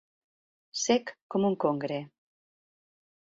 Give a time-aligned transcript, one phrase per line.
[0.83, 1.99] Sec com un congre.